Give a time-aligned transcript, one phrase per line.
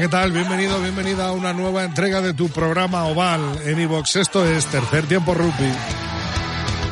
[0.00, 0.32] ¿Qué tal?
[0.32, 4.16] Bienvenido, bienvenida a una nueva entrega de tu programa Oval en iVox.
[4.16, 5.70] Esto es Tercer Tiempo Rugby,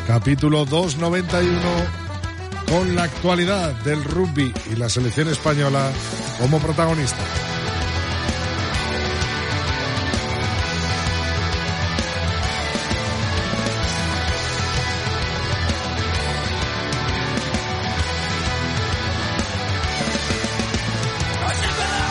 [0.06, 1.58] capítulo 291,
[2.68, 5.90] con la actualidad del rugby y la selección española
[6.38, 7.47] como protagonista.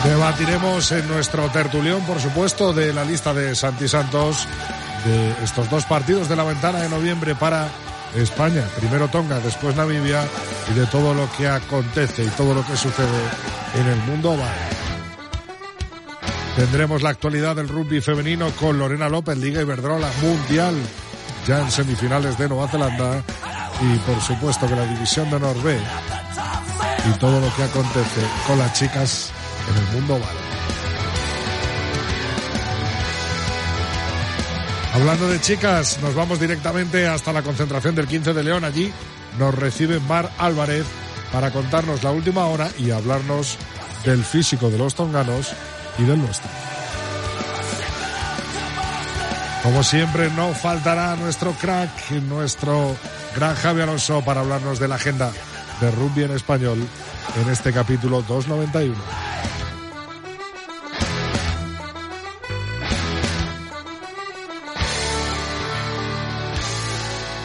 [0.08, 4.48] Debatiremos en nuestro tertulión, por supuesto, de la lista de Santi Santos
[5.04, 7.68] de estos dos partidos de la ventana de noviembre para
[8.16, 8.62] España.
[8.78, 10.24] Primero Tonga, después Namibia
[10.70, 13.20] y de todo lo que acontece y todo lo que sucede
[13.78, 14.34] en el mundo.
[16.56, 20.74] Tendremos la actualidad del rugby femenino con Lorena López, Liga Iberdrola Mundial,
[21.46, 23.22] ya en semifinales de Nueva Zelanda.
[23.82, 25.78] Y por supuesto que la división de B
[27.10, 29.32] y todo lo que acontece con las chicas
[29.68, 30.20] en el mundo.
[34.94, 38.64] Hablando de chicas, nos vamos directamente hasta la concentración del 15 de León.
[38.64, 38.92] Allí
[39.38, 40.86] nos recibe Mar Álvarez
[41.32, 43.58] para contarnos la última hora y hablarnos
[44.04, 45.52] del físico de los tonganos
[45.98, 46.50] y del nuestro.
[49.62, 52.96] Como siempre, no faltará nuestro crack, nuestro
[53.36, 55.30] gran Javi Alonso para hablarnos de la agenda
[55.80, 56.78] de rugby en español
[57.36, 59.27] en este capítulo 291.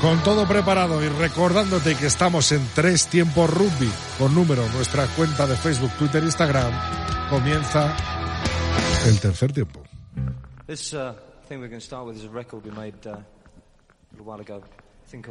[0.04, 5.48] Con todo preparado y recordándote que estamos en tres tiempos rugby con número nuestra cuenta
[5.48, 6.74] de Facebook, Twitter, Instagram,
[7.30, 7.96] comienza
[9.08, 9.82] el tercer tiempo.
[10.68, 11.14] This uh,
[11.48, 13.16] thing we're going start with is a record we made uh,
[14.22, 14.62] while ago.
[15.08, 15.26] Thank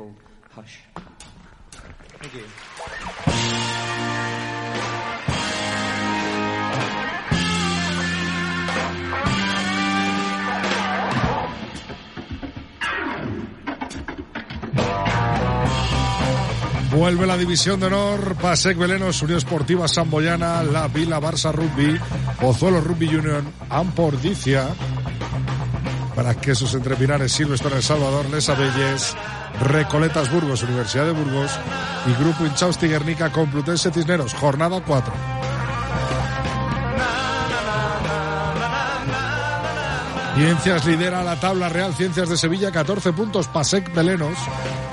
[2.35, 2.43] you.
[16.95, 21.99] Vuelve la división de honor, Pasec Belenos, Unión Esportiva Samboyana, La Vila Barça Rugby,
[22.39, 24.69] Pozuelo Rugby Union, Ampordicia,
[26.15, 29.17] para quesos entre Pinares, Silvestre El Salvador, Les Abelles,
[29.63, 31.53] Recoletas Burgos, Universidad de Burgos
[32.07, 35.42] y Grupo Inchausti Guernica Complutense Cisneros, jornada 4.
[40.43, 44.37] Ciencias lidera la tabla Real Ciencias de Sevilla, 14 puntos, Pasec Belenos.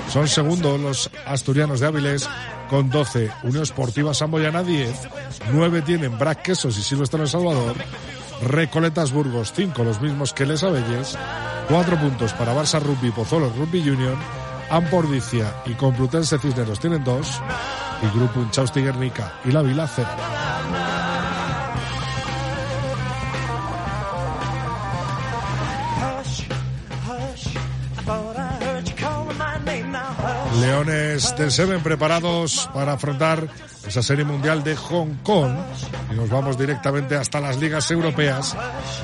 [0.08, 2.28] Son segundos los asturianos de Áviles
[2.68, 3.32] con 12.
[3.42, 5.08] Unión Esportiva Samboyana 10.
[5.52, 7.74] 9 tienen Brac Quesos y Silvestre El Salvador.
[8.46, 11.18] Recoletas Burgos 5, los mismos que Les Abelles.
[11.68, 14.16] 4 puntos para Barça Rugby, Pozuelo Rugby Union.
[14.70, 17.42] Ampordicia y Complutense Cisneros tienen 2.
[18.04, 20.08] Y Grupo Inchausti Guernica y La Vila 0.
[30.58, 33.48] Leones del Seven preparados para afrontar
[33.86, 35.52] esa serie mundial de Hong Kong
[36.10, 38.56] y nos vamos directamente hasta las ligas europeas.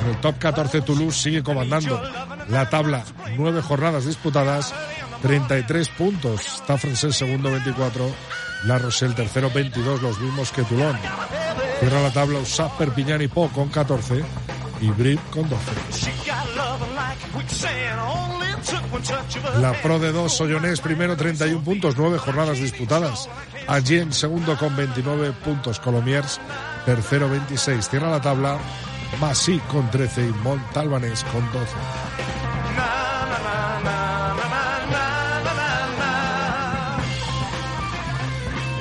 [0.03, 2.03] En el top 14 Toulouse sigue comandando
[2.49, 3.05] la tabla,
[3.37, 4.75] nueve jornadas disputadas,
[5.23, 6.47] 33 puntos.
[6.57, 8.11] Está francés segundo 24,
[8.65, 10.99] La Rochelle tercero 22, los mismos que Toulon.
[11.81, 14.25] Cierra la tabla USAP Perpignan y Po con 14
[14.81, 16.16] y Brip con 12.
[19.61, 23.29] La Pro de 2, Soyonés primero 31 puntos, 9 jornadas disputadas.
[23.67, 26.41] Allí en segundo con 29 puntos, Colomiers
[26.85, 27.89] tercero 26.
[27.89, 28.59] Cierra la tabla
[29.21, 31.73] Masí con 13 y Montalbanés con 12.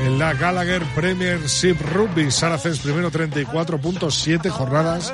[0.05, 5.11] En la Gallagher Premiership Rugby, Saracens primero 34.7 jornadas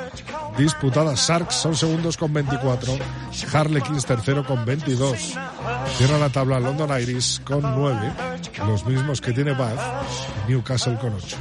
[0.56, 1.28] disputadas.
[1.28, 2.92] Sharks son segundos con 24.
[3.52, 5.34] Harlequins tercero con 22.
[5.96, 8.12] Cierra la tabla London Iris con 9.
[8.66, 9.80] Los mismos que tiene Bath.
[10.48, 11.36] Newcastle con 8.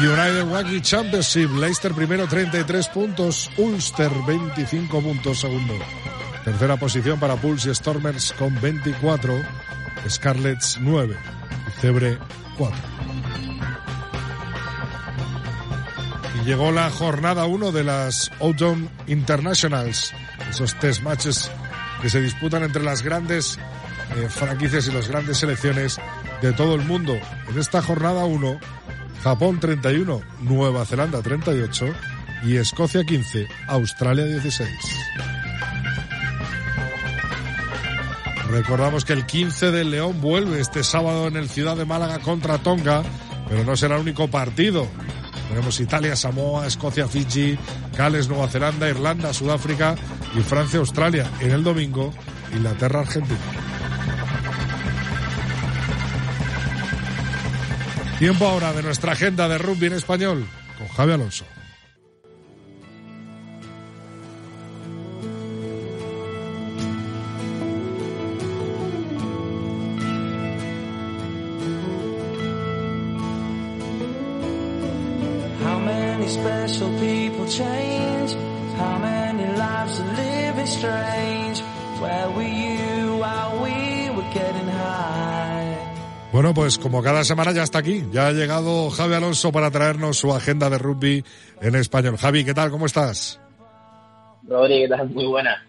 [0.00, 5.74] United Rugby Championship, Leicester primero 33 puntos, Ulster 25 puntos segundo.
[6.44, 9.34] Tercera posición para Pulse y Stormers con 24,
[10.08, 11.37] Scarlets 9 y
[11.80, 12.18] Cebre
[12.56, 12.76] 4.
[16.40, 20.12] Y llegó la jornada 1 de las Autumn Internationals,
[20.48, 21.50] esos test matches
[22.02, 23.58] que se disputan entre las grandes
[24.16, 25.98] eh, franquicias y las grandes selecciones
[26.42, 27.16] de todo el mundo.
[27.48, 28.60] En esta jornada 1,
[29.22, 31.86] Japón 31, Nueva Zelanda 38
[32.44, 34.68] y Escocia 15, Australia 16.
[38.50, 42.56] Recordamos que el 15 del León vuelve este sábado en el Ciudad de Málaga contra
[42.58, 43.02] Tonga,
[43.46, 44.86] pero no será el único partido.
[45.48, 47.58] Tenemos Italia, Samoa, Escocia, Fiji,
[47.96, 49.96] Gales, Nueva Zelanda, Irlanda, Sudáfrica
[50.34, 51.26] y Francia, Australia.
[51.40, 52.12] En el domingo,
[52.54, 53.38] Inglaterra, Argentina.
[58.18, 60.46] Tiempo ahora de nuestra agenda de rugby en español
[60.78, 61.44] con Javi Alonso.
[76.28, 78.36] Many special people change?
[78.76, 81.60] How many lives are living strange?
[82.00, 85.76] Where were you while we were getting high?
[86.32, 88.04] Bueno, pues como cada semana ya está aquí.
[88.12, 91.24] Ya ha llegado Javi Alonso para traernos su agenda de rugby
[91.60, 92.16] en español.
[92.18, 92.70] Javi, ¿qué tal?
[92.70, 93.40] ¿Cómo estás?
[94.46, 95.08] Rodri, ¿qué tal?
[95.10, 95.64] Muy buena.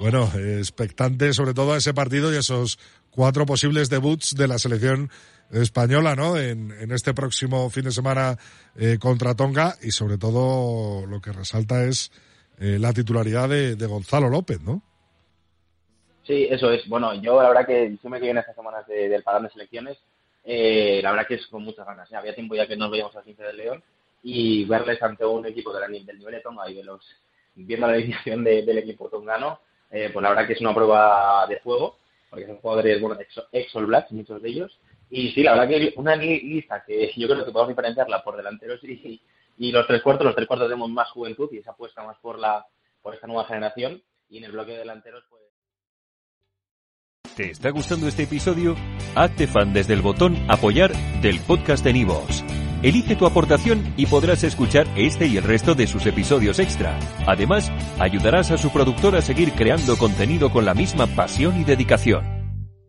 [0.00, 2.78] Bueno, expectante sobre todo a ese partido y esos
[3.10, 5.10] cuatro posibles debuts de la selección
[5.50, 6.36] española, ¿no?
[6.36, 8.36] En, en este próximo fin de semana
[8.76, 12.10] eh, contra Tonga y sobre todo lo que resalta es
[12.60, 14.82] eh, la titularidad de, Gonzalo López, ¿no?
[16.26, 16.86] Sí, eso es.
[16.88, 19.98] Bueno, yo la verdad que siempre que viene estas semanas de, del parón de selecciones,
[20.44, 22.10] eh, la verdad que es con muchas ganas.
[22.10, 22.16] ¿eh?
[22.16, 23.82] Había tiempo ya que nos veíamos al 15 del León
[24.22, 27.00] y verles ante un equipo de la, del nivel de Tonga y de los
[27.54, 29.60] viendo la alineación de, del equipo tongano,
[29.90, 31.96] eh, pues la verdad que es una prueba de fuego,
[32.30, 34.78] porque son jugadores, bueno, ex, ex All muchos de ellos,
[35.10, 38.82] y sí, la verdad que una lista que yo creo que podemos diferenciarla por delanteros
[38.84, 39.20] y,
[39.56, 40.24] y los tres cuartos.
[40.24, 42.66] Los tres cuartos tenemos más juventud y esa apuesta más por la
[43.02, 44.02] por esta nueva generación.
[44.28, 45.42] Y en el bloque de delanteros, pues.
[47.36, 48.74] ¿Te está gustando este episodio?
[49.14, 52.44] Hazte fan desde el botón Apoyar del podcast de Nivos.
[52.82, 56.98] Elige tu aportación y podrás escuchar este y el resto de sus episodios extra.
[57.26, 62.37] Además, ayudarás a su productor a seguir creando contenido con la misma pasión y dedicación.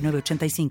[0.00, 0.70] 906985.